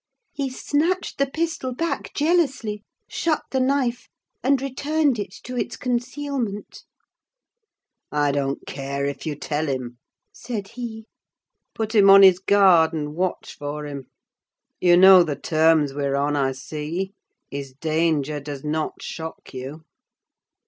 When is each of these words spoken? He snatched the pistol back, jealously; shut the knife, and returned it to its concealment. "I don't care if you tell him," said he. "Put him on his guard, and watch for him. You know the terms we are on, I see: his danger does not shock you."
He 0.33 0.49
snatched 0.49 1.19
the 1.19 1.27
pistol 1.29 1.75
back, 1.75 2.11
jealously; 2.15 2.81
shut 3.07 3.43
the 3.51 3.59
knife, 3.59 4.09
and 4.43 4.59
returned 4.59 5.19
it 5.19 5.29
to 5.43 5.55
its 5.55 5.77
concealment. 5.77 6.85
"I 8.11 8.31
don't 8.31 8.65
care 8.65 9.05
if 9.05 9.27
you 9.27 9.35
tell 9.35 9.67
him," 9.67 9.99
said 10.33 10.69
he. 10.69 11.05
"Put 11.75 11.93
him 11.93 12.09
on 12.09 12.23
his 12.23 12.39
guard, 12.39 12.93
and 12.93 13.13
watch 13.13 13.55
for 13.55 13.85
him. 13.85 14.07
You 14.79 14.97
know 14.97 15.21
the 15.21 15.35
terms 15.35 15.93
we 15.93 16.03
are 16.05 16.15
on, 16.15 16.35
I 16.35 16.53
see: 16.53 17.13
his 17.51 17.71
danger 17.79 18.39
does 18.39 18.63
not 18.63 19.03
shock 19.03 19.53
you." 19.53 19.83